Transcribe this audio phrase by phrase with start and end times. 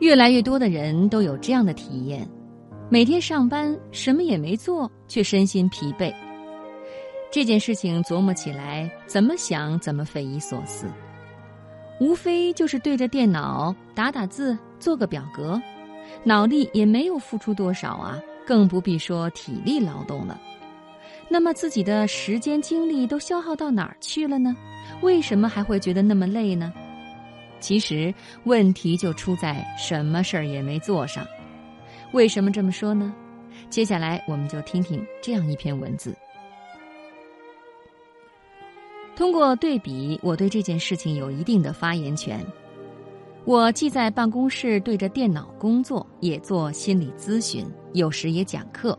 [0.00, 2.28] 越来越多的人都有这样的体验：
[2.90, 6.12] 每天上班什么也没做，却身心疲惫。
[7.30, 10.86] 这件事情琢磨起来，怎么想怎么匪夷所思。
[11.98, 15.60] 无非就是对着电脑打打字、做个表格，
[16.24, 20.38] 脑力也没有付出多少啊，更不必说体力劳动了。
[21.28, 24.54] 那么自己的时间精力都消耗到哪儿去了呢？
[25.00, 26.72] 为什么还会觉得那么累呢？
[27.66, 31.26] 其实问题就出在什么事儿也没做上。
[32.12, 33.12] 为什么这么说呢？
[33.68, 36.16] 接下来我们就听听这样一篇文字。
[39.16, 42.38] 通过对比，我对这件事情有一定的发言权。
[43.44, 48.96] 我既在办公室对着电脑工作，也做心理咨询，有时也讲课。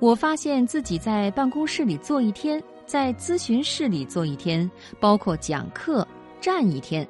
[0.00, 6.06] 我发现自己在办公室里坐一天，在咨询室里坐一天，包括讲课
[6.42, 7.08] 站一天，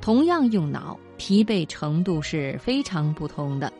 [0.00, 3.72] 同样用脑，疲惫程度是非常不同的。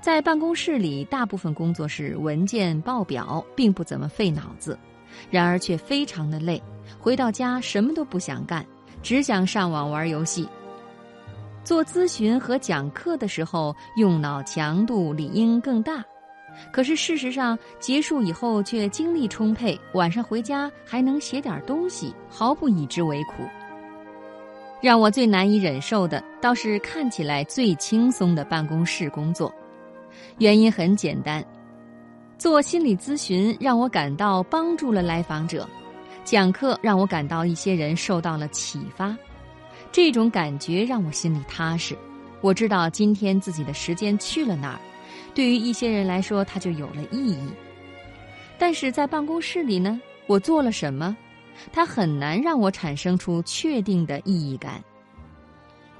[0.00, 4.78] 在办公室里，大部分工作是文件报表，并不怎么费脑子，
[5.30, 6.62] 然而却非常的累。
[7.00, 8.64] 回到家什么都不想干，
[9.02, 10.48] 只想上网玩游戏。
[11.64, 16.04] 做咨询和讲课的时候，用脑强度理应更大。
[16.72, 23.42] 可是事实上，结束以后却精力充沛，晚上回家还能写点东西，毫不以之为苦。
[24.80, 29.52] 让我最难以忍受的，倒是看起来最轻松的办公室工作。
[30.38, 31.44] 原因很简单，
[32.38, 35.66] 做心理咨询让我感到帮助了来访者，
[36.24, 39.16] 讲课让我感到一些人受到了启发，
[39.90, 41.96] 这种感觉让我心里踏实。
[42.42, 44.80] 我知道今天自己的时间去了哪儿。
[45.34, 47.48] 对于一些人来说，它就有了意义。
[48.58, 51.16] 但是在办公室里呢，我做了什么，
[51.72, 54.82] 它很难让我产生出确定的意义感。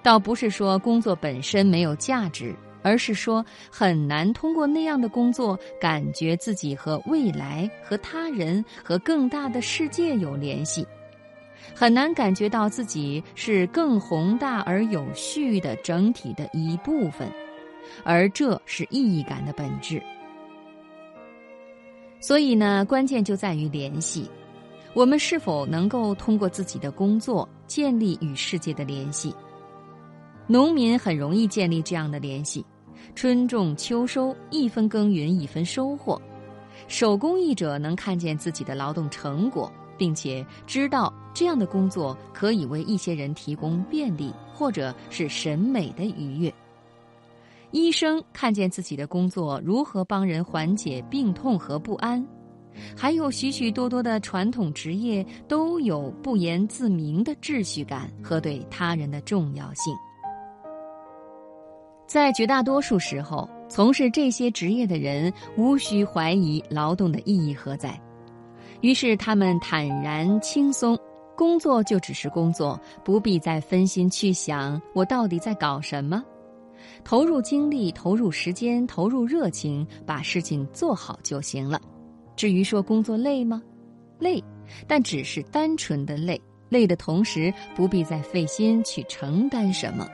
[0.02, 10.86] 倒不是说工作本身没有价值，而是说很难通过那样的工作，感觉自己和未来、和他人、和更大的世界有联系，
[11.74, 17.28] 很难感觉到自己是更宏大而有序的整体的一部分。
[18.04, 20.02] 而这是意义感的本质。
[22.20, 24.28] 所以呢，关键就在于联系，
[24.96, 29.30] 我们是否能够通过自己的工作建立与世界的联系？
[30.46, 32.64] 农民很容易建立这样的联系，
[33.14, 36.18] 春种秋收，一分耕耘一分收获；
[36.88, 46.50] 手工艺者能看见自己的劳动成果，并且知道这样的工作可以为一些人提供便利，或者是审美的愉悦。
[47.70, 52.26] 医生看见自己的工作如何帮人缓解病痛和不安，
[52.96, 59.94] 还有许许多多的传统职业都有不言自明的秩序感和对他人的重要性。
[62.06, 68.00] 在绝大多数时候，从事这些职业的人无需怀疑劳动的意义何在，
[68.80, 70.96] 于是他们坦然轻松，
[71.36, 76.22] 工作就只是工作，不必再分心去想我到底在搞什么。
[77.02, 81.80] 投入精力，投入时间，投入热情，把事情做好就行了。
[82.36, 83.62] 至于说工作累吗？
[84.18, 84.42] 累，
[84.86, 86.40] 但只是单纯的累。
[86.68, 90.08] 累的同时，不必再费心去承担什么。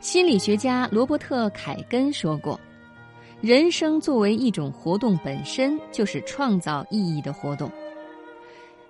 [0.00, 2.58] 心理学家罗伯特·凯根说过
[3.42, 7.70] ：“人生作为一种活动，本身就是创造意义的活动。”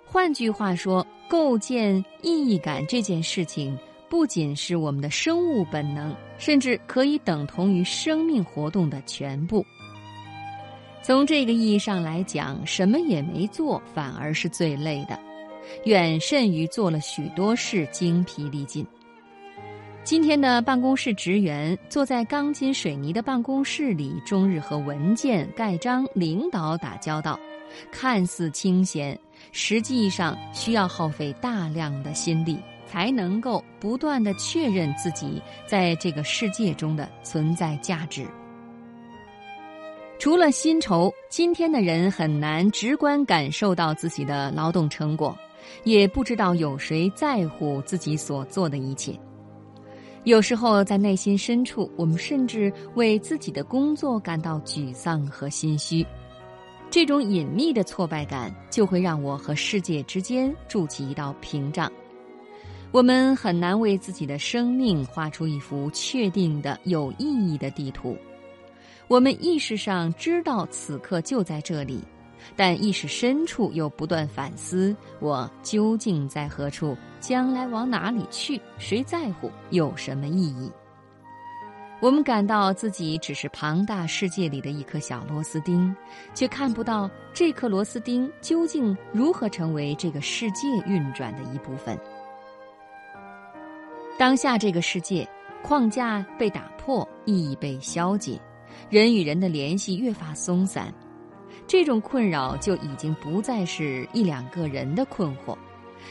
[0.04, 3.76] 换句话说，构建意义感这件事情。
[4.08, 9.66] 不仅是我们的生物本能，甚至可以等同于生命活动的全部。
[11.06, 15.16] 从这个意义上来讲，什么也没做反而是最累的，
[15.84, 18.84] 远甚于做了许多事精疲力尽。
[20.02, 27.38] 今天的办公室职员坐在钢筋水泥的办公室里，终日和文件、盖章、领导打交道，
[27.92, 29.16] 看似清闲，
[29.52, 32.58] 实际上需要耗费大量的心力。
[32.84, 38.26] 才能够不断的确认自己在这个世界中的存在价值。
[40.18, 45.36] 除了薪酬，今天的人很难直观感受到自己的劳动成果，
[45.84, 49.18] 也不知道有谁在乎自己所做的一切。
[50.24, 56.04] 有时候在内心深处，我们甚至为自己的工作感到沮丧和心虚。
[56.90, 61.92] 这种隐秘的挫败感，就会让我和世界之间筑起一道屏障。
[62.90, 68.16] 我们很难为自己的生命画出一幅确定的有意义的地图。
[69.08, 72.00] 我们意识上知道此刻就在这里，
[72.56, 76.96] 但意识深处又不断反思：我究竟在何处？
[77.20, 78.60] 将来往哪里去？
[78.78, 79.50] 谁在乎？
[79.70, 80.70] 有什么意义？
[81.98, 85.96] 我们感到自己只是庞大世界里的一颗小螺丝钉，
[86.34, 91.98] 却看不到这颗螺丝钉究竟如何成为这个世界运转的一部分。
[94.18, 95.26] 当下这个世界
[95.62, 98.38] 框架被打破，意义被消解，
[98.88, 100.92] 人与人的联系越发松散，
[101.66, 105.56] 这种困扰就已经不再是一两个人的困惑。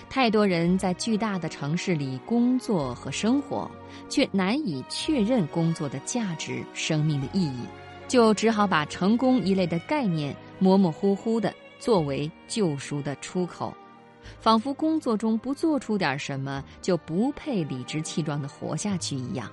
[0.09, 3.69] 太多人在巨大的城市里工作和生活，
[4.09, 7.61] 却难以确认工作的价值、生命的意义，
[8.07, 13.73] 就只好把成功一类的概念模模糊糊的作为救赎的出口，
[14.41, 19.49] 仿佛工作中不做出点什么就不配理直气壮的活下去一样。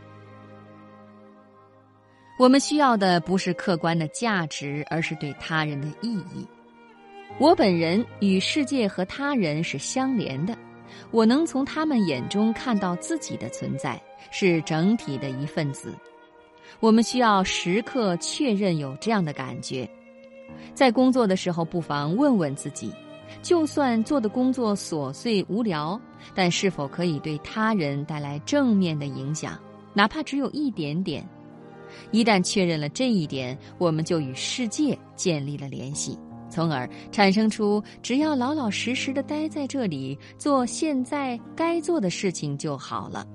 [2.38, 6.46] 我们需要的不是客观的价值，而是对他人的意义。
[7.38, 10.56] 我本人与世界和他人是相连的，
[11.11, 14.00] 我能从他们眼中看到自己的存在，
[14.31, 15.94] 是整体的一份子。
[16.81, 19.88] 我们需要时刻确认有这样的感觉，
[20.75, 22.93] 在工作的时候，不妨问问自己：
[23.40, 26.00] 就算做的工作琐碎无聊，
[26.34, 29.58] 但是否可以对他人带来正面的影响，
[29.94, 31.26] 哪怕只有一点点？
[32.10, 36.18] 一旦确认了这一点，我们就与世界建立了联系。
[36.50, 43.26] 从而产生出，只要老老实实的待在这里，做现在该做的事情就好了。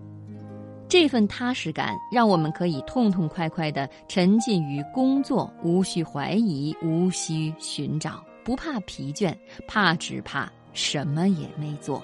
[0.87, 9.35] 这份踏实感，让我们可以痛痛快快的沉浸于工作，无需怀疑，无需寻找，不怕疲倦，
[9.67, 12.01] 怕只怕什么也没做。